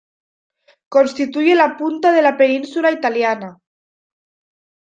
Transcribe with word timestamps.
Constituye 0.89 1.53
la 1.53 1.77
punta 1.77 2.11
de 2.11 2.23
la 2.23 2.35
península 2.35 2.89
italiana. 2.91 3.59